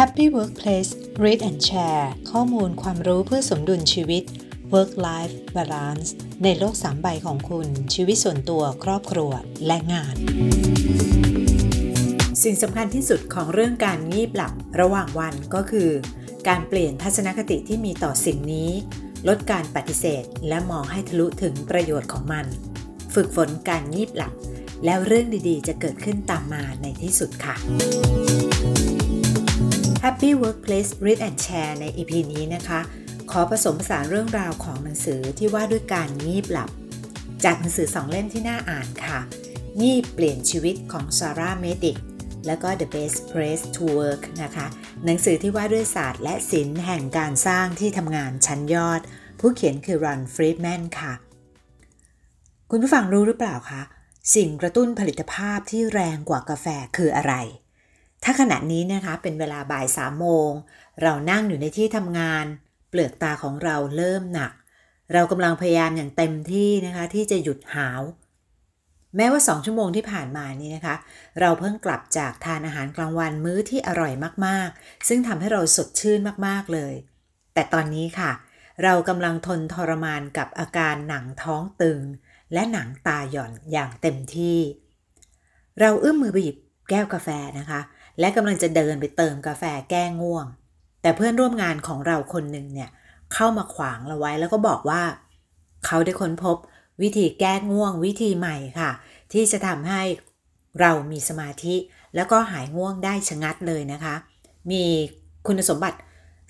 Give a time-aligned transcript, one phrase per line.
[0.00, 0.90] Happy Workplace
[1.22, 4.22] Read and Share ข้อมูลความรู้เพื่อสมดุลชีวิต
[4.72, 6.08] Work Life Balance
[6.44, 9.30] ในโลกสามใบของคุณ ชีวิตส่วนตัวครอบครัว
[9.66, 10.14] และงาน
[12.42, 15.90] สิ่งสำคัญที่สุดของเรื่องการงีบหลับระหว่างวันก็คือ
[16.48, 18.70] การเปลี่ยนทัศนคติที่มีต่อสิ่งนี้
[19.28, 22.46] ลดการปฏิเสธและมองให้ทะลุถึงประโยชน์ของมัน
[23.14, 24.32] ฝึกฝนการงีบหลับ
[24.84, 27.56] แล้วเรื่องดีๆ จะเกิดขึ้นตามมาในที่สุดค่ะ
[30.08, 32.80] Happy Workplace Read and Share ใน EP นี้นะคะ
[33.30, 36.70] ขอผสมผสานเรื่องราวของหนังสือที่ว่าด้วยการงีบหลับ
[37.44, 39.18] จากหนังสือสองเล่มที่น่าอ่านค่ะ
[39.80, 41.96] งีบเปลี่ยนชีวิตของซาร่าเมดิก
[42.46, 44.66] แล้วก็ The Best Place to Work นะคะ
[45.04, 49.00] หนังสือที่ว่าด้วยศาสตร์และศิลป์แห่งการสร้างที่ทำงานชั้นยอด
[49.40, 51.12] ผู้เขียนคือรันฟรีดแมนค่ะ
[52.70, 53.82] คุณผู้ฟังรู้หรือเปล่าคะ
[54.34, 56.66] สิ่งกระตุ้นผลิตภาพที่แรงกว่ากาแฟ
[56.98, 57.34] คืออะไร
[58.24, 60.50] ถ้าขณะนี้นะคะเป็นเวลาบ่ายสามโมง
[61.02, 62.44] เรานั่งอยู่ในที่ทำงาน
[62.88, 64.52] เปลือกตาของเราเริ่มหนัก
[65.12, 68.02] เรากำลังพยายามอย่างเต็มที่นะคะที่จะหยุดหาว
[69.16, 70.96] แม้ว่าสองชั่วโมงที่ผ่านมานี้นะคะ
[71.40, 74.12] เราเพิ่งกลับจากทานอาหารกลางวันมื้อที่อร่อย
[74.46, 76.94] มากๆ ซึ่งทำให้เราสดชื่นมากๆเลย
[77.54, 78.32] แต่ตอนนี้ค่ะ
[78.82, 82.00] เรากำลังทนทรมานกับอาการหนังท้องตึง
[82.52, 84.58] และหนังตาหย่อนอย่างเต็มที่
[85.80, 86.56] เราเอื้อมมือไปหยิบ
[86.90, 87.80] แก้วกาแฟนะคะ
[88.20, 90.46] และกำลังจะเดินไปเติมกาแฟแก้ง่วง
[91.02, 92.90] แต่เพื่อนร่วมงานของเราคนหนึ่งเนี่ย
[93.34, 95.02] เข้ามาขวางเราไว้แล้วก็บอกว่า
[95.86, 96.56] เขาได้ค้นพบ
[97.02, 98.90] วิธีแก้ง่วงวิธีใหม่ค่ะ
[99.32, 100.02] ที่จะทำให้
[100.80, 101.74] เรามีสมาธิ
[102.14, 104.14] แล้วก็หายง่วงได้ชะงัดเลยนะคะ
[104.70, 104.84] มี
[105.46, 105.98] คุณสมบัติ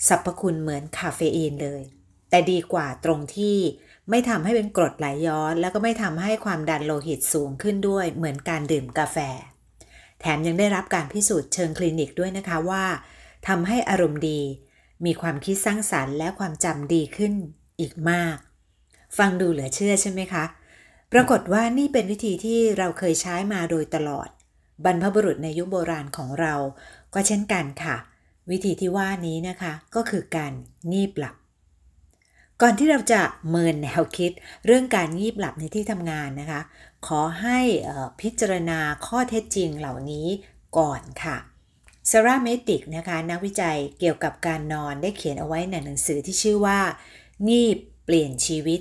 [0.08, 1.82] สรรพคุณเหมือนคาเฟอีนเลย
[2.30, 3.56] แต่ดีกว่าตรงที่
[4.10, 9.18] ไม่ทำให้เป็นกรดไหลย้อน แล้วก็ไม่ทำให้ความดันโลหิตสูงขึ้นด้วยเหมือนการดื่มกาแฟ
[10.26, 12.84] แถมยังได้รับการพิสูจน์เชิงคลินิกด้วยนะคะว่า
[13.48, 14.40] ทำให้อารมณ์ดี
[15.04, 17.32] มีความคิดสร้างสารรค์และความจำดีขึ้น
[17.80, 18.36] อีกมาก
[19.18, 20.44] ฟังดูเหลือเชื่อใช่ไหมคะ
[21.12, 24.28] ปรากฏว่านี่เป็นวิธีที่เราเคยใช้มาโดยตลอด
[24.84, 26.54] บรรพบุรุษในยุคโบราณของเรา
[27.14, 27.96] ก็เช่นกันค่ะ
[28.50, 30.52] วิธีที่ว่านี้นะคะ ก็คือการ
[30.92, 31.34] งีบหลับ
[32.66, 34.32] ก่อนที่เราจะเมินแนวคิด
[34.66, 36.60] เรื่องการงีบหลับในที่ทำงานนะคะ
[37.06, 37.58] ขอให้
[38.20, 40.26] พิจารณาข้อเท็จจริงเหล่านี้
[40.78, 41.36] ก่อนค่ะ
[42.10, 46.80] ซาร่าเมติกนะคะนักวิจัยเกี่ยวกับการนอนได้เขียนเอาไว้ในหนังสือที่ชื่อว่า
[47.48, 48.80] งีบเปลี่ยนชีวิต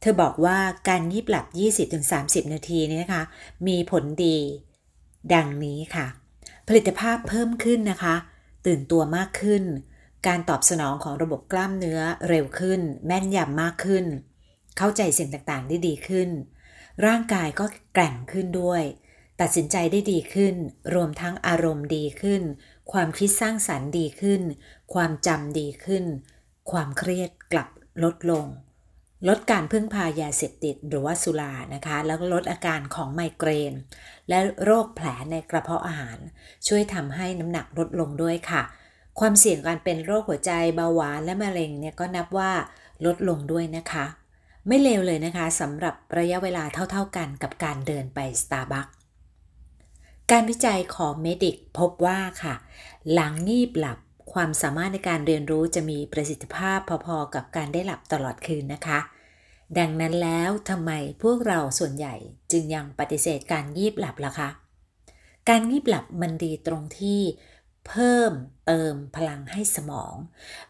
[0.00, 0.58] เธอบอกว่า
[0.88, 1.46] การงีบหลับ
[2.00, 3.22] 20-30 นาทีนี้นะคะ
[3.66, 4.38] มีผลดี
[5.34, 6.06] ดังนี้ค่ะ
[6.68, 8.14] ผลิตภาพเพิ่มขึ้นนะคะ
[8.66, 9.64] ตื่นตัวมากขึ้น
[10.26, 14.06] การตอบสนองของระบบกล้ามเนื้อเร็วขึ้น แม่นยำมากขึ้น
[14.78, 16.30] เข้าใจสิ่งต่างๆได้ดีขึ้น
[17.06, 17.64] ร่างกายก็
[17.94, 18.82] แกร่งขึ้นด้วย
[19.40, 20.54] ตัดสินใจได้ดีขึ้น
[20.94, 22.42] รวมทั้งอารมณ์ดีขึ้น
[22.92, 24.42] ความคิดสร้างสรรค์ดีขึ้น
[24.94, 26.04] ความจำดีขึ้น
[26.70, 27.68] ความเครียดกลับ
[28.02, 28.46] ลดลง
[29.28, 33.74] ลดการพึ่งพายาเสพติดหรือว่าสุรานะคะ แล้วลดอาการของไมเกรน
[34.28, 36.18] และโรคแผลในกระเพาะอาหาร
[36.66, 38.62] ช่วยทำให้น้ำหนักลดลงด้วยค่ะ
[39.20, 42.52] ความเสี่ยงการเป็นโรคหัวใจเบาหวานและมะเร็งเนี่ยก็นับว่า
[43.06, 44.04] ลดลงด้วยนะคะ
[44.66, 48.86] ไม่เลวเลยนะคะสำหรับระยะเวลาเท่าๆกันกับการเดินไปสตาร์บัค
[50.30, 52.54] การวิจัยของเมดิกพบว่าค่ะ
[53.12, 53.98] หลังงีบหลับ
[54.32, 58.98] ความสามารถในการเรียนรู้จะมีประสิทธิภาพพอๆกับการได้หลับตลอดคืนนะคะ
[59.78, 60.90] ดังนั้นแล้วทำไม
[61.22, 62.14] พวกเราส่วนใหญ่
[62.52, 64.48] จึงยังปฏิเสธการงีบหลับล่ะคะ
[65.48, 67.20] การงีบหลับมันดีตรงที่
[67.88, 68.32] เพิ่ม
[68.66, 70.14] เติมพลังให้สมอง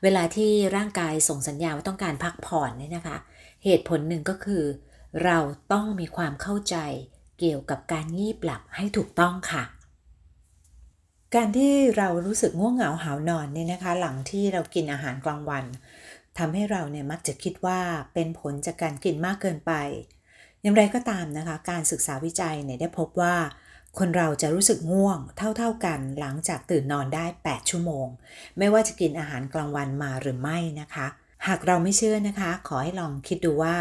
[0.03, 3.17] เวลาที่ร่างกายส่งสัญญาณว่าต้องการพักผ่อนเนี่ยนะคะ
[3.65, 4.65] เหตุผลหนึ่งก็คือ
[5.25, 5.39] เรา
[5.73, 6.77] ต้องมีความเข้าใจ
[7.39, 9.65] เกี่ยวกับการงีบหลับให้ถูกต้องค่ะ
[11.35, 15.65] การที่เรารู้สึกง่วงเหงาหานอนเนี่ยนะคะ หลังที่เรากินอาหารกลางวัน
[16.39, 17.81] ทำให้เราเนี่ยมักจะคิดว่า
[18.15, 19.73] เป็นผลจากการกินมากเกินไป
[20.63, 23.35] อย่างไรก็ตามนะคะ การศึกษาวิจัยเนี่ยได้พบว่า
[23.99, 28.07] คนเราจะรู้สึกง่วงเท่าๆกันหลังจากตื่นนอนได้ 8 ชั่วโมง
[28.59, 31.07] ไม่ว่าจะกินอาหารกลางวันมาหรือไม่นะคะ
[31.47, 33.75] หากเราไม่เชื่อนะคะ ขอให้ลองคิดดูว่า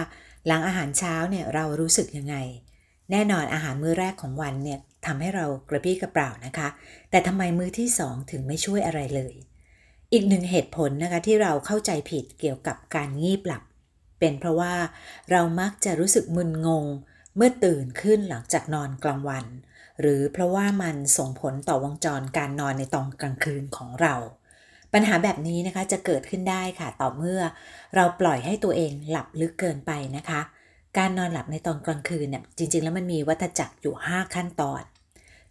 [0.48, 2.36] หลังอาหารเช้าเนี่ยเรารู้สึกยังไง
[3.12, 6.68] แน่นอนอาหารมื้อแรกของวันเนี่ยทำให้เรากระปี้กระเป๋านะคะ
[7.10, 9.36] แต่ทำไมมื้อที่สองถึงไม่ช่วยอะไรเลย
[10.14, 13.64] อีกหนึ่งเหตุผลนะคะที่เราเข้าใจผิดเกี่ยวกับการงีบหลับ
[14.20, 14.74] เป็นเพราะว่า
[15.32, 16.86] เรามักจะรู้สึกมึนงง
[17.36, 19.46] เมื่อตื่นขึ้นหลังจากนอนกลางวัน
[20.00, 24.16] หรือเพราะว่ามันส่งผลต่อวงจรการนอนในตอนกลางคืนของเรา
[24.94, 27.42] ปัญหาแบบนี้นะคะจะเกิดขึ้นได้ค่ะต่อเมื่อ
[27.96, 30.42] เราปล่อยให้ตัวเองหลับลึกเกินไปนะคะ
[30.98, 34.82] การนอนหลับในตอนกลางคืนเนี่ยจริง ๆ แล้วมันมีวัฏจักรอยู่ 5 ขั้นตอน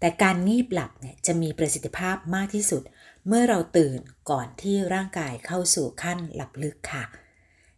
[0.00, 2.82] แต่การงีบหลับเนี่ยจะมีประสิทธิภาพมากที่สุด
[3.26, 4.00] เมื่อเราตื่น
[4.30, 7.04] ก่อนที่ร่างกายเข้าสู่ขั้นหลับลึกค่ะ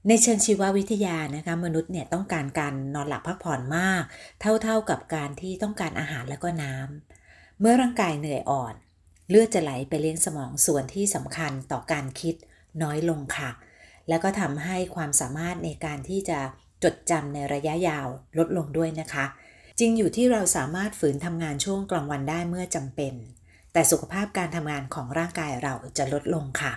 [0.09, 4.03] ในเชิงชีววิทยานะคะมนุษย์เนี่ยต้องการการนอนหลับพักผ่อนมาก
[4.41, 8.75] เท่าๆกับการที่ต้องการอาหารและก็น้ำเมื่อร่างกายเหนื่อยอ่อน
[9.31, 12.35] เลือดจะไหลไปเลี้ยงสมองส่วนที่สำคัญต่อการคิด
[12.83, 13.51] น้อยลงค่ะ
[14.09, 16.39] แล้วก็ทำให้ความสามารถในการที่จะ
[16.85, 18.07] จดจำในระยะยาว
[18.39, 19.25] ลดลงด้วยนะคะ
[19.79, 23.15] จริงอยู่ที่เราสามารถฝืนทำงานช่วงกลางวันได้เมื่อจำเป็น
[23.73, 26.73] แต่สุขภาพการทำงานของร่างกายเราจะลดลงค่ะ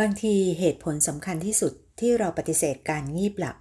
[0.00, 3.56] บางทีเหตุผลสำคัญที่สุด ที่เราปฏิเสธการงีบหลับ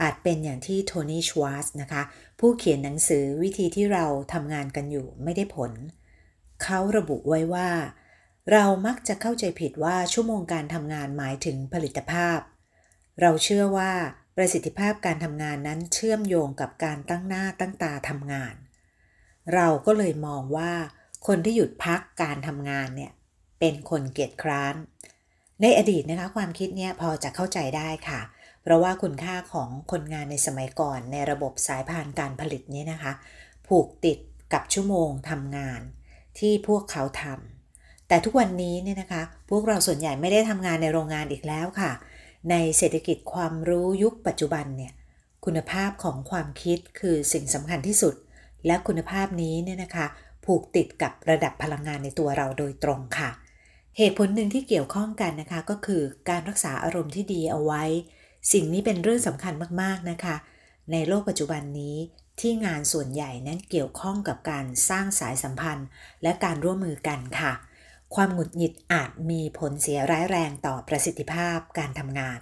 [0.00, 2.02] อาจเป็นอย่างที่โทนี่ชวาร์สนะคะ
[2.40, 5.72] ผู้เขียนหนังสือวิธีที่เราทำงานกันอยู่ไม่ได้ผล
[6.62, 7.70] เขาระบุไว้ว่า
[8.52, 12.38] เรามักจะเข้าใจผิดว่าชั่วโมงการทำงานหมายถึงผลิตภาพ
[13.20, 13.92] เราเชื่อว่า
[14.36, 18.54] ประสิทธิภาพการทำงานนั้นเชื่อมโยงกับการตั้งหน้าตั้งตาทำงาน
[19.54, 20.72] เราก็เลยมองว่า
[21.26, 23.12] คนที่หยุดพักการทำงานเนี่ย
[23.60, 24.74] เป็นคนเกียจคร้าน
[25.62, 28.20] ในอดีตนะคะความคิดเนี้ยพอจะเข้าใจได้ค่ะ
[28.62, 33.12] เพราะว่าคุณค่าของคนงานในสมัยก่อนในระบบสายพานการผลิตนี้นะคะ
[33.68, 34.18] ผูกติด
[34.52, 35.80] กับชั่วโมงทำงาน
[36.38, 41.92] ที่พวกเขาทำแต่ทุกวันนี้เนี่ยนะคะ พวกเราส่วนใหญ่ไม่ได้ทำงานในโรงงานอีกแล้วค่ะ
[42.50, 44.92] ในเศรษฐกิจความรู้ยุคปัจจุบันเนี่ย
[45.44, 48.14] คุณภาพของความคิดคือสิ่งสำคัญที่สุด
[48.66, 50.06] และคุณภาพนี้เนี่ยนะคะ
[50.44, 57.84] ผูกติดกับระดับพลังงานในตัวเราโดยตรงค่ะเเหตุผลหนึ่งที่เกี่ยวข้องกันนะคะ ก็คือการรักษาอารมณ์ที่ดีเอาไว้
[58.52, 60.36] สิ่งนี้เป็นเรื่องสำคัญมากๆนะคะ
[60.92, 61.96] ในโลกปัจจุบันนี้
[62.40, 65.86] ที่งานส่วนใหญ่นั้นเกี่ยวข้องกับการสร้างสายสัมพันธ์
[66.22, 67.52] และการร่วมมือกันค่ะ
[68.14, 72.40] ความหงุดหงิดอาจมีผลเสียร้ายแรงต่อประสิทธิภาพการทำงาน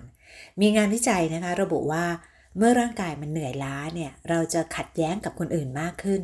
[0.60, 2.06] มีงานวิจัยนะคะ ระบุว่า
[2.56, 6.22] เมื่อร่างกายมันเหนื่อยล้าเนี่ยเราจะขัดแย้งกับคนอื่นมากขึ้น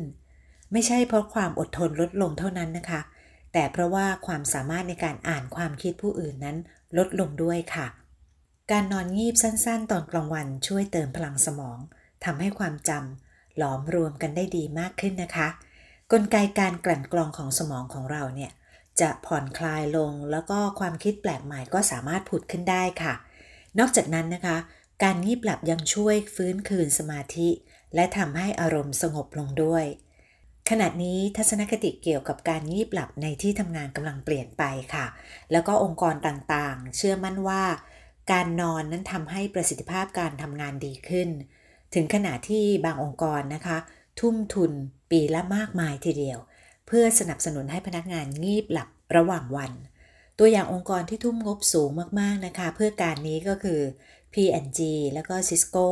[0.71, 3.01] ไม่ใช่เพราะความอดทนลดลงเท่านั้นนะคะ
[3.53, 6.57] แต่เพราะว่าความสามารถในการอ่านความคิดผู้อื่นนั้น
[6.97, 7.87] ลดลงด้วยค่ะ
[8.71, 11.77] การนอนงีบสั้นๆ ตอนกลางวันช่วยเติมพลังสมอง
[12.23, 15.47] ทำให้ความจำหลอมรวมกันได้ดีมากขึ้นนะคะ
[16.11, 18.51] กลไกการกลั่นกรองของสมองของเราเนี่ย
[19.01, 23.13] จะผ่อนคลายลงแล้วก็ความคิดแปลกใหม่ก็สามารถผุดขึ้นได้ค่ะ
[23.79, 24.57] นอกจากนั้นนะคะ
[25.03, 27.49] การงีบหลับยังช่วยฟื้นคืนสมาธิ
[27.95, 29.85] และทำให้อารมณ์สงบลงด้วย
[30.69, 34.63] ขณะนี้ทัศนคติเกี่ยวกับการงีบหลับในที่ทำงานกำลังเปลี่ยนไป
[34.93, 35.05] ค่ะ
[35.51, 37.63] แล้วก็องค์กรต่างๆ เชื่อมั่นว่า
[38.31, 41.29] การนอนนั้นทำให้ประสิทธิภาพการทำงานดีขึ้น
[41.93, 43.77] ถึงขณะที่บางองค์กรนะคะ
[44.19, 44.71] ทุ่มทุน
[45.11, 46.39] ปีละมากมายทีเดียว
[46.87, 49.71] เพื่อสนับสนุนให้พนักงานงีบหลับระหว่างวัน
[50.39, 53.81] ตัวอย่างองค์กรที่ทุ่มงบสูงมากๆนะคะ เพื่อการนี้ก็คือ
[54.33, 54.79] P&G
[55.13, 55.87] แล้วก็ Cisco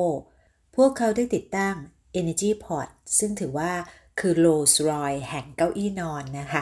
[0.75, 1.75] พวกเขาได้ติดตั้ง
[2.19, 2.87] Energy Pod
[3.19, 3.71] ซึ่งถือว่า
[4.19, 6.61] คือ Rolls Royce แห่งเก้าอี้นอนนะคะ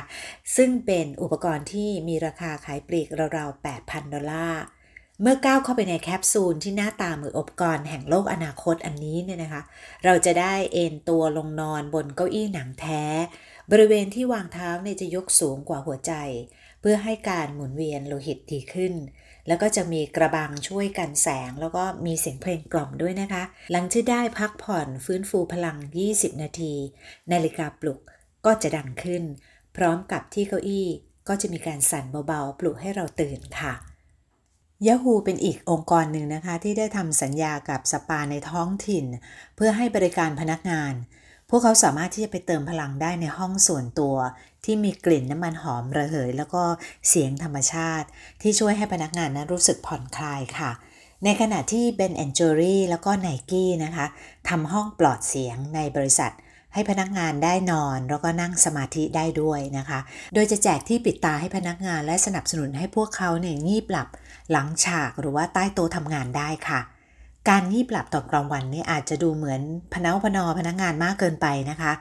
[0.55, 3.07] ซึ่งเป็นอุปกรณ์ที่มีราคาขายปลีก
[3.37, 4.63] ราวๆ 8,000 ดอลลาร์
[5.21, 9.61] เมื่อก้าวเข้าไปในแคปซูลที่หน้าตาเหมือนอุปกรแห่งโลกอนาคตอันนี้เนี่ยนะคะ
[10.05, 13.03] เราจะได้เอนตัวลงนอนบนเก้าอี้หนังแท้
[13.71, 16.13] บริเวณที่วางเท้าเนี่ยจะยกสูงกว่าหัวใจ
[16.81, 18.93] เพื่อให้การหมุนเวียนโลหิตดีขึ้น
[19.47, 25.77] แล้วก็จะมีกระบังช่วยกันแสง แล้วก็มีเสียงเพลงกล่อมด้วยนะคะ หลังที่ได้พักผ่อนฟื้นฟูพลัง
[26.09, 26.73] 20 นาที
[27.31, 27.99] นาฬิกาปลุก
[28.45, 29.23] ก็จะดังขึ้น
[29.75, 30.87] พร้อมกับที่เก้าอี้
[31.27, 33.73] ก็จะมีการสั่นเบาๆ ปลุกให้เราตื่นค่ะ
[34.87, 39.05] Yahoo เป็นอีกองค์กรหนึ่งนะคะ ที่ได้ทำสัญญากับสปาในท้องถิ่น
[39.55, 40.93] เพื่อให้บริการพนักงาน
[41.49, 44.15] พวกเขาสามารถที่จะไปเติมพลังได้ในห้องส่วนตัว
[44.65, 46.63] ที่มีกลิ่นน้ำมันหอมระเหย แล้วก็
[47.09, 48.07] เสียงธรรมชาติ
[48.41, 50.71] ที่ช่วยให้พนักงานนั้นรู้สึกผ่อนคลายค่ะ
[51.23, 54.05] ในขณะที่เบนแอนจอรี่แล้วก็ไนกี้นะคะ
[54.49, 56.31] ทำห้องปลอดเสียงในบริษัท
[56.73, 59.99] ให้พนักงานได้นอน แล้วก็นั่งสมาธิได้ด้วยนะคะ
[60.33, 64.07] โดยจะแจกที่ปิดตาให้พนักงานและสนับสนุนให้พวกเขาเนี่ยงีบหลับ
[64.51, 66.79] หลังฉากหรือว่าใต้โต๊ะทำงานได้ค่ะ
[67.49, 69.61] การงีบหลับตอนกลางวันนี่อาจจะดูเหมือน
[69.93, 71.91] พนักพนอพนักงานมากเกินไปนะคะ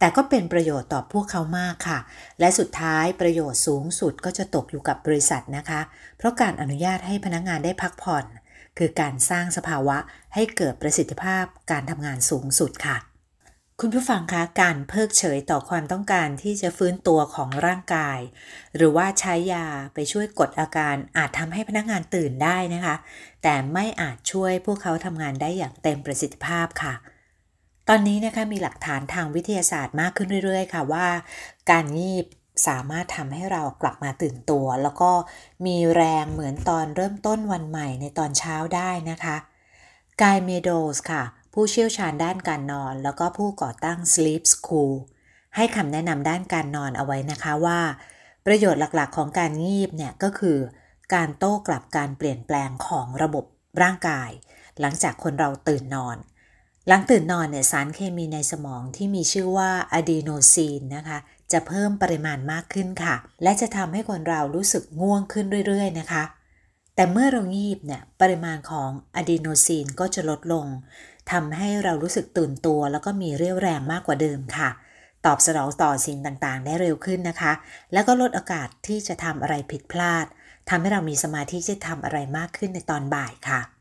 [0.00, 1.98] แต่ก็เป็นประโยชน์ต่อพวกเขามากค่ะ
[2.40, 5.80] และสุดท้ายประโยชน์สูงสุดก็จะตกอยู่กับบริษัทนะคะ
[6.18, 8.24] เพราะการอนุญาตให้พนักงานได้พักผ่อน
[8.78, 9.96] คือการสร้างสภาวะ
[10.34, 12.96] ให้เกิดประสิทธิภาพการทำงานสูงสุดค่ะ
[13.80, 18.18] คุณผู้ฟังคะการเพิกเฉยต่อความต้องการที่จะฟื้นตัวของร่างกาย
[18.76, 22.96] หรือว่าใช้ยาไปช่วยกดอาการอาจทำให้พนักงานตื่นได้นะคะ
[23.42, 26.94] แต่ไม่อาจช่วยพวกเขาทำงานได้อย่างเต็มประสิทธิภาพค่ะ
[27.92, 31.08] ตอนนี้นะคะมีหลักฐานทางวิทยาศาสตร์มากขึ้นเรื่อยๆ ค่ะว่า
[31.70, 32.26] การงีบ
[32.66, 35.12] สามารถทำให้เรากลับมาตื่นตัว แล้วก็
[35.66, 39.36] มีแรงเหมือนตอนเริ่มต้นวันใหม่ในตอนเช้าได้นะคะ
[40.22, 41.22] กายเมโดสค่ะ
[41.54, 44.94] ผู้เชี่ยวชาญด้านการนอน แล้วก็ผู้ก่อตั้ง Sleep School
[45.56, 47.80] ให้คำแนะนำด้านการนอนเอาไว้นะคะว่า
[48.46, 50.58] ประโยชน์หลักๆ ของการงีบเนี่ยก็คือ
[51.14, 53.44] การโต้กลับการเปลี่ยนแปลงของระบบ
[53.82, 54.30] ร่างกาย
[54.80, 56.18] หลังจากคนเราตื่นนอน
[56.92, 61.18] หลังตื่นนอนเนี่ยสารเคมีในสมองที่มีชื่อว่าอะดีโนซีนนะคะ
[61.52, 66.24] จะเพิ่มปริมาณมากขึ้นค่ะ และจะทำให้คนเรารู้สึกง่วงขึ้นเรื่อย ๆ นะคะ
[66.94, 70.66] แต่เมื่อเรางีบเนี่ยปริมาณของอะดีโนซีนก็จะลดลง
[71.32, 74.70] ทำให้เรารู้สึกตื่นตัว แล้วก็มีเรี่ยวแรงมากกว่าเดิมค่ะ
[75.26, 77.52] ตอบสนองต่อสิ่งต่างๆ ได้เร็วขึ้นนะคะ
[77.92, 80.26] แล้วก็ลดโอกาสที่จะทำอะไรผิดพลาด
[80.68, 83.79] ทำให้เรามีสมาธิจะทำอะไรมากขึ้นในตอนบ่ายค่ะ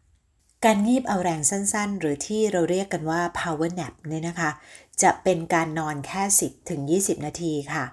[0.66, 4.52] การงีบเอาแรงสั้นๆ หรือที่เราเรียกกันว่า power nap เนี่ยนะคะ
[5.04, 7.86] จะเป็นการนอนแค่ 10ถึง20 นาทีค่ะ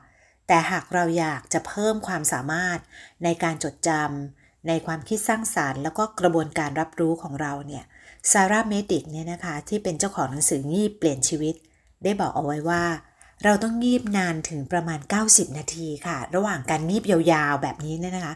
[0.46, 2.78] แต่หากเราอยากจะเพิ่มความสามารถ
[3.25, 7.85] ในการจดจำในความคิดสร้างสารรค์ แล้วก็กระบวนการรับรู้ของเราเนี่ย
[8.30, 11.54] ซาร่าเมดิกเนี่ยนะคะ ที่เป็นเจ้าของหนังสืองีบเปลี่ยนชีวิต
[12.04, 12.85] ได้บอกเอาไว้ว่า
[13.44, 18.35] เราต้องงีบนานถึงประมาณ 90 นาทีค่ะ ระหว่างการงีบยาวๆแบบนี้เนี่ยนะคะ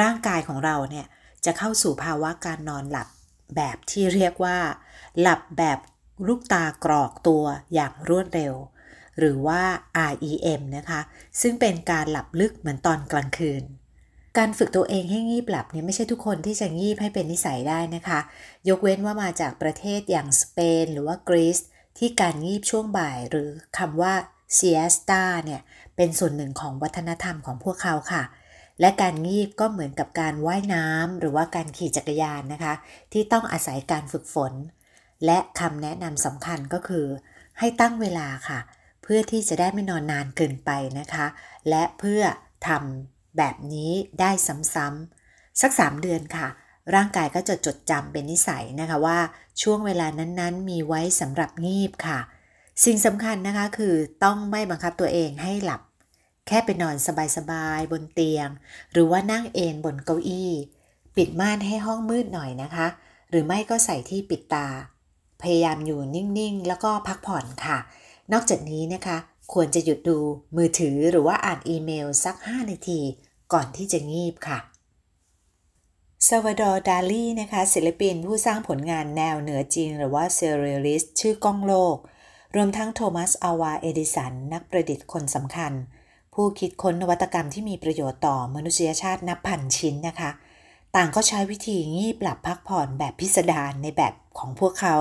[0.00, 1.06] ร่างกายของเราเนี่ย
[1.44, 3.08] จะเข้าสู่ภาวะการนอนหลับ
[3.56, 4.58] แบบที่เรียกว่า
[5.20, 5.78] หลับแบบ
[6.26, 8.54] ลูกตากรอกตัวอย่างรวดเร็ว
[9.18, 9.62] หรือว่า
[10.12, 11.00] REM นะคะ
[11.40, 13.62] ซึ่งเป็นการหลับลึกเหมือนตอนกลางคืน
[14.38, 18.20] การฝึกตัวเองให้งีบหลับเนี่ยไม่ใช่ทุกคนที่จะงีบให้เป็นนิสัยได้นะคะ
[18.68, 21.58] ยกเว้นว่ามาจากประเทศอย่างสเปนหรือว่ากรีซ
[21.98, 24.14] ที่การงีบช่วงบ่ายหรือคำว่า
[24.58, 25.60] siesta เนี่ย
[25.96, 28.22] เป็นส่วนหนึ่งของวัฒนธรรมของพวกเขาค่ะ
[28.80, 32.74] และการงีบก็เหมือนกับการว่ายน้ำหรือว่าการขี่จักรยานนะคะ
[33.12, 34.52] ที่ต้องอาศัยการฝึกฝน
[35.26, 37.06] และคำแนะนำสำคัญก็คือ
[37.58, 38.60] ให้ตั้งเวลาค่ะ
[39.02, 41.26] เพื่อที่จะได้ไม่นอนนานเกินไปนะคะ
[41.68, 42.22] และเพื่อ
[42.68, 44.30] ทำแบบนี้ได้
[44.74, 46.48] ซ้ำๆสัก 3 เดือนค่ะ
[46.94, 49.18] ร่างกายก็จะจดจำเป็นนิสัยนะคะว่า
[49.62, 52.18] ช่วงเวลานั้นๆ มีไว้สำหรับงีบค่ะ
[52.84, 53.94] สิ่งสำคัญนะคะคือ
[54.24, 55.80] ต้องไม่บังคับตัวเองให้หลับ
[56.48, 56.96] แค่ไปนอน
[57.36, 58.48] สบายๆบนเตียง
[58.92, 60.52] หรือว่านั่งเอนบนเก้าอี้
[61.16, 62.86] ปิดม่านให้ห้องมืดหน่อยนะคะ
[63.30, 64.68] หรือไม่ก็ใส่ที่ปิดตา
[65.42, 67.78] พยายามอยู่นิ่งๆ แล้วก็พักผ่อนค่ะ
[68.32, 69.16] นอกจากนี้นะคะ
[69.52, 70.18] ควรจะหยุดดู
[70.56, 73.00] มือถือหรือว่าอ่านอีเมลสัก 5 นาที
[73.52, 74.58] ก่อนที่จะงีบค่ะ
[76.26, 81.96] ซัลวาดอร์ดาลีนะคะศิลปินผู้สร้างผลงานแนวเหนือจริงหรือว่า surrealist ชื่อก้องโลก
[82.56, 85.72] รวมทั้งโทมัสอาวาเอดิสัน นักประดิษฐ์คนสำคัญ
[86.34, 90.30] ผู้คิดค้นนวัตกรรมที่มีประโยชน์ต่อมนุษยชาตินับพันชิ้นนะคะ
[90.96, 94.96] ต่างก็ใช้วิธีงีบหลับพักผ่อนแบบพิสดารในแบบของพวกเขา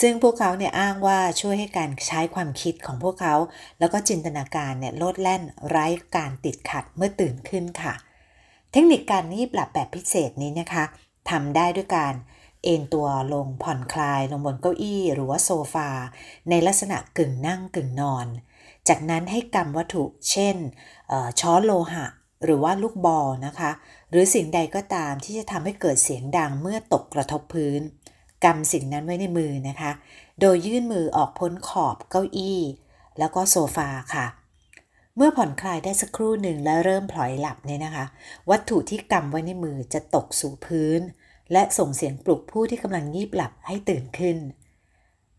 [0.00, 3.34] ซึ่งพวกเขาเนี่ยอ้างว่าช่วยให้การใช้ความคิดของพวกเขา
[3.78, 7.94] แล้วก็จินตนาการเนี่ยโลดแล่นไร้การติดขัดเมื่อตื่นขึ้นค่ะ
[8.72, 10.84] เทคนิคการงีบหลับแบบพิเศษนี้นะคะ
[11.30, 12.14] ทำได้ด้วยการ
[12.62, 15.90] เอนตัวลงผ่อนคลายลงบนเก้าอี้หรือว่าโซฟา
[16.50, 18.26] ในลักษณะกึ่งนั่งกึ่งนอน
[18.88, 20.56] จากนั้นให้กำวัตถุ เช่น
[21.40, 22.06] ช้อนโลหะ
[22.44, 23.70] หรือว่าลูกบอลนะคะ
[24.10, 27.80] หรือสิ่งใดก็ตามที่จะทำให้เกิดเสียงดังเมื่อตกกระทบพื้น
[28.44, 29.92] กำสิ่งนั้นไว้ในมือนะคะ
[30.40, 32.60] โดยยื่นมือออกพ้นขอบเก้าอี้
[33.18, 34.26] แล้วก็โซฟาค่ะ
[35.16, 38.04] เมื่อผ่อนคลายได้สักครู่หนึ่งแล้วเริ่มพลอยหลับเนี่ยนะคะ
[38.50, 41.00] วัตถุที่กำไว้ในมือจะตกสู่พื้น
[41.52, 44.38] และส่งเสียงปลุกผู้ที่กำลังงีบหลับให้ตื่นขึ้น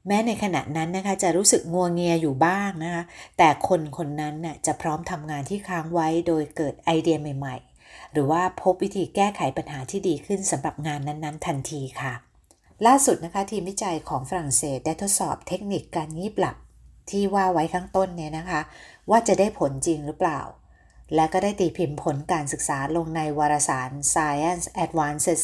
[0.08, 3.04] แม้ในขณะนั้นนะคะจะรู้สึกงัวเงียอยู่บ้างนะคะ
[3.38, 12.14] แต่คนคนนั้นน่ะจะพร้อมทำงานที่ค้างไว้โดยเกิดไอเดียใหม่ ๆ หรือว่าพบวิธีแก้ไขปัญหาที่ดีขึ้นสำหรับงานนั้นๆ ทันทีค่ะ
[12.86, 16.58] ล่าสุดนะคะทีมวิจัยของฝรั่งเศสได้ทดสอบเทคนิคการงีบหลับ
[17.10, 18.62] ที่ว่าไว้ข้างต้นเนี่ยนะคะ
[19.10, 20.42] ว่าจะได้ผลจริงหรือเปล่า
[21.16, 25.42] และก็ได้ตีพิมพ์ผลการศึกษาลงในวารสาร Science Advances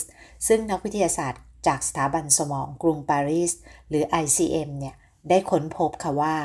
[0.47, 3.51] ซึ่งนักวิทยาศาสตร์ จากสถาบันสมองกรุงปารีส
[3.89, 4.95] หรือ ICM เนี่ย
[5.29, 6.35] ได้ค้นพบค่ะว่า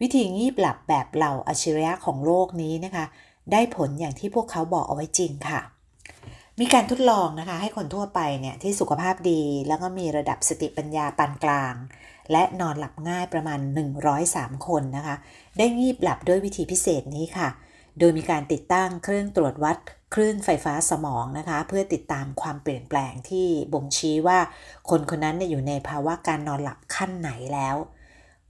[0.00, 3.04] วิธีงีบหลับแบบเหล่าอัจฉริยะของโลกนี้นะคะ
[3.52, 5.60] ได้ผลอย่างที่พวกเขาบอกเอาไว้จริงค่ะ
[6.60, 11.74] มีการทดลองนะคะ ให้คนทั่วไปเนี่ยที่สุขภาพดีแล้วก็มีระดับสติปัญญาปานกลาง
[12.32, 13.60] และนอนหลับง่ายประมาณ
[14.12, 15.16] 103 คนนะคะ
[15.58, 17.48] ได้งีบหลับด้วยวิธีพิเศษนี้ค่ะ
[17.98, 19.76] โดยมีการติดตั้งเครื่องตรวจวัด
[20.14, 24.38] คลื่นไฟฟ้าสมองนะคะ เพื่อติดตามความเปลี่ยนแปลงที่บ่งชี้ว่า
[24.90, 27.76] คนคนนั้นอยู่ในภาวะการนอนหลับขั้นไหนแล้ว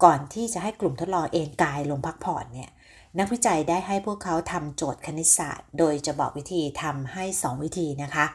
[0.04, 2.70] ก่อนที่จะให้กลุ่มทดลองเอนกายลงพักผ่อนเนี่ย
[3.18, 8.26] นักวิจัยได้ให้พวกเขาทำโจทย์คณิตศาสตร์ โดยจะบอกวิธีทำให้ 2 วิธีนะคะ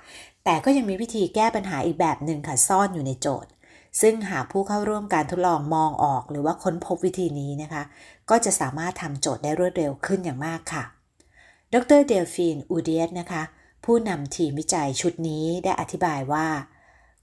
[0.44, 3.52] แต่ก็ยังมีวิธีแก้ปัญหาอีกแบบหนึ่งค่ะซ่อนอยู่ในโจทย์
[4.02, 7.84] ซึ่งหากผู้เข้าร่วมการทดลองมองออก หรือว่าค้นพบวิธีนี้นะคะ
[8.30, 10.84] ก็จะสามารถทำโจทย์ได้รวดเร็วขึ้นอย่างมากค่ะ
[11.74, 13.44] ดรเดลฟีนอูเดียสนะคะ
[13.86, 16.48] ผู้นำทีมวิจัยชุดนี้ได้อธิบายว่า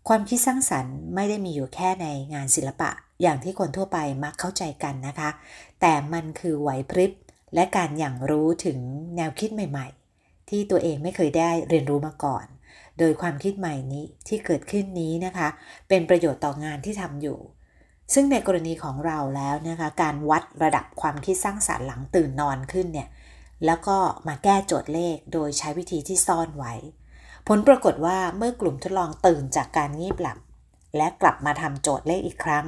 [0.08, 2.90] ความคิดสร้างสรรค์ไม่ได้มีอยู่แค่ในงานศิลปะ
[3.22, 5.30] อย่างที่คนทั่วไปมักเข้าใจกันนะคะ
[5.80, 7.12] แต่มันคือไหวพริบ
[7.54, 8.78] และการอย่างรู้ถึง
[9.16, 12.46] แนวคิดใหม่ๆ ที่ตัวเองไม่เคยได้เรียนรู้มาก่อน
[12.98, 15.48] โดยความคิดใหม่นี้ที่เกิดขึ้นนี้นะคะ
[15.88, 17.38] เป็นประโยชน์ต่องานที่ทำอยู่
[18.14, 23.08] ซึ่งในกรณีของเราแล้วนะคะ การวัดระดับความคิดสร้างสารรค์หลังตื่นนอนขึ้นเนี่ย
[23.64, 23.98] แล้วก็
[24.28, 26.74] มาแก้โจทย์เลขโดยใช้วิธีที่ซ่อนไว้
[27.48, 30.38] ผลปรากฏว่าเมื่อกลุ่มทดลองตื่นจากการงีบหลับ
[30.96, 32.64] และกลับมาทำโจทย์เลขอีกครั้ง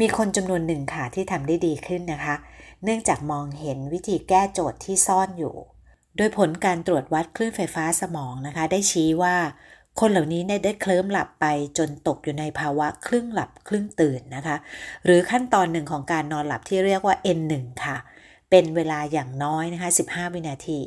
[0.00, 2.34] มีคนจำนวนหนึ่งค่ะที่ทำได้ดีขึ้นนะคะ
[2.84, 5.54] เนื่องจากมองเห็นวิธีแก้โจทย์ที่ซ่อนอยู่
[6.16, 9.36] โดยผลการตรวจวัดคลื่นไฟฟ้าสมองนะคะ ได้ชี้ว่า
[10.00, 11.46] คนเหล่านี้ได้เคลิ้มหลับไป
[11.78, 14.56] จนตกอยู่ในภาวะครึ่งหลับครึ่งตื่นนะคะ
[15.04, 20.80] หรือขั้นตอนหนึ่งของการนอนหลับที่เรียกว่า N1 ค่ะเเป็นเวลาอย่างน้อยนะคะ 15 วินาที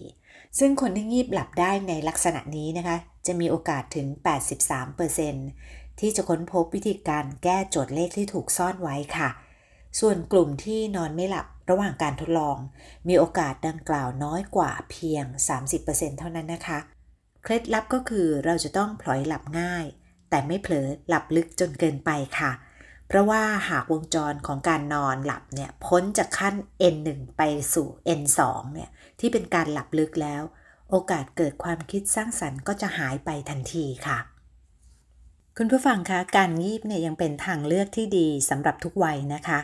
[0.59, 2.97] ซึ่งคนที่งีบหลับได้ในลักษณะนี้นะคะ
[3.27, 4.07] จะมีโอกาสถึง
[5.24, 9.29] 83%ที่จะค้นพบวิธีการแก้โจทย์เลขที่ถูกซ่อนไว้ค่ะ
[10.00, 12.57] ส่วนกลุ่มที่นอนไม่หลับระหว่างการทดลอง
[13.07, 15.25] มีโอกาสดังกล่าวน้อยกว่าเพียง
[15.74, 16.79] 30%เท่านั้นนะคะ
[17.43, 19.86] เคล็ดลับก็คือเราจะต้องพลอยหลับง่าย
[20.29, 26.55] แต่ไม่เผลอหลับลึกจนเกินไปค่ะเพราะว่าหากวงจรของการนอนหลับเนี่ยพ้นจากขั้น
[26.93, 27.41] N1 ไป
[27.73, 27.87] สู่
[28.19, 28.41] N2
[28.73, 30.43] เนี่ยที่เป็นการหลับลึกแล้ว
[30.89, 34.19] โอกาสเกิดความคิดสร้างสรรค์ก็จะหายไปทันทีค่ะ
[35.57, 39.59] คุณผู้ฟังคะการงีบเนี่ยยังเป็นทางเลือกที่ดีสำหรับทุกวัยนะคะ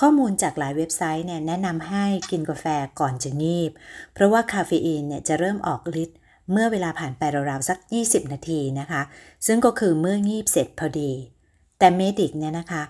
[0.00, 2.66] ข้อมูลจากหลายเว็บไซต์เนี่ยแนะนำให้กินกาแฟ
[3.00, 3.72] ก่อนจะงีบ
[4.14, 6.18] เพราะว่าคาเฟอีนเนี่ยจะเริ่มออกฤทธิ์
[6.50, 9.02] เมื่อเวลาผ่านไปราวๆสัก 20 นาทีนะคะ
[9.46, 11.12] ซึ่งก็คือเมื่องีบเสร็จพอดี
[11.80, 12.82] แต่เมดิกเนี่ยนะคะ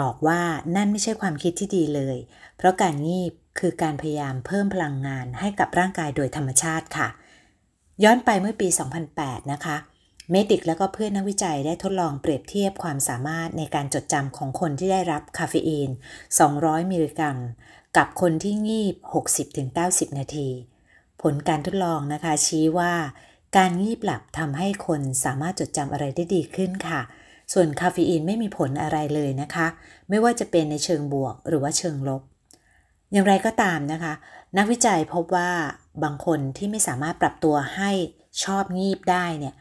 [0.00, 0.40] บอกว่า
[0.76, 2.16] นั่นไม่ใช่ความคิดที่ดีเลย
[2.56, 7.08] เพราะการงีบคือการพยายามเพิ่มพลังงานให้กับร่างกายโดยธรรมชาติค่ะ
[8.02, 8.68] ย้อนไปเมื่อปี
[9.10, 9.76] 2008 นะคะ
[10.30, 15.90] เมดิกแล้วก็เพื่อนนักวิจัยได้ทดลองเปรียบเทียบความสามารถในการจดจำของคนที่ได้รับคาเฟอีน
[16.40, 17.38] 200 มิลลิกรัม
[17.96, 18.94] กับคนที่งีบ
[19.56, 20.48] 60-90 นาที
[21.22, 22.92] ผลการทดลองนะคะชี้ว่า
[23.56, 27.00] การงีบหลับทำให้คนสามารถจดจำอะไรได้ดีขึ้นค่ะ
[27.52, 29.66] ส่วนคาเฟอีนไม่มีผลอะไรเลยนะคะ
[30.08, 32.22] ไม่ว่าจะเป็นในเชิงบวกหรือว่าเชิงลบ
[33.12, 34.12] อย่างไรก็ตามนะคะ
[34.58, 35.50] นักวิจัยพบว่า
[36.04, 37.90] บางคนที่ไม่สามารถปรับตัวให้
[38.44, 39.54] ชอบงีบได้เนี่ย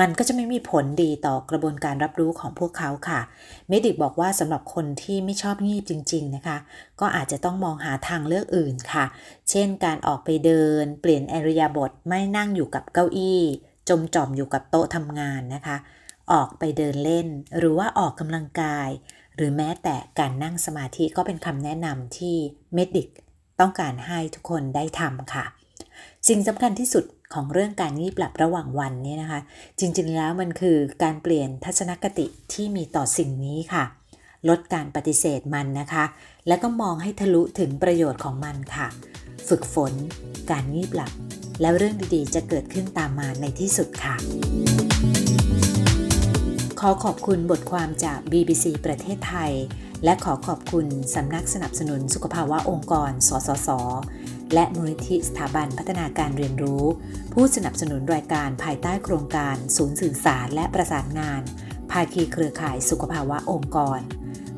[0.00, 3.20] มันก็จะไม่มีผลดีต่อกระบวนการรับรู้ของพวกเขาค่ะ
[3.68, 6.56] เมดิกบอกว่าสำหรับคนที่ไม่ชอบงีบจริง ๆนะคะ
[7.00, 9.04] ก็อาจจะต้องมองหาทางเลือกอื่นค่ะ
[9.50, 13.42] เช่นการออกไปเดิน เปลี่ยนอิริยาบถไม่นั่งอยู่กับเก้าอี้
[13.88, 15.76] จมจ่อมอยู่กับโต๊ะทำงานนะคะ
[16.32, 18.88] ออกไปเดินเล่น หรือว่าออกกำลังกาย
[19.36, 22.36] หรือแม้แต่การนั่งสมาธิก็เป็นคำแนะนำที่
[22.74, 23.08] เมดิก
[23.60, 25.44] ต้องการให้ทุกคนได้ทำค่ะ
[26.28, 29.40] สิ่งสำคัญที่สุดของเรื่องการงีบหลับระหว่างวันนี่นะคะ
[29.78, 33.84] จริงๆแล้วมันคือการเปลี่ยนทัศนคติที่มีต่อสิ่งนี้ค่ะ
[34.48, 36.04] ลดการปฏิเสธมันนะคะ
[36.48, 38.88] แล้วก็มองให้ทะลุถึงประโยชน์ของมันค่ะ
[39.48, 39.92] ฝึกฝน
[40.50, 41.12] การงีบหลับ
[41.60, 44.16] แล้วเรื่องดีๆ จะเกิดขึ้นตามมาในที่สุดค่ะ
[46.88, 49.52] อขอบคุณบทความจาก BBC ประเทศไทย
[50.04, 53.68] และขอขอบคุณสำนักสนับสนุนสุขภาวะองค์กร สสส
[54.54, 56.84] และมูลนิธิสถาบันพัฒนาการเรียนรู้
[57.32, 61.42] ผู้สนับสนุนรายการภายใต้โครงการ ศูนย์สื่อสารและประสานงาน
[61.90, 64.00] ภาคีเครือข่ายสุขภาวะองค์กร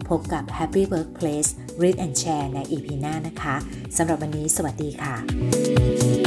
[0.09, 1.51] พบกับ Happy Workplace
[1.83, 3.57] Read and Share ใน EP หน้านะคะ
[3.97, 6.26] สำหรับวันนี้สวัสดีค่ะ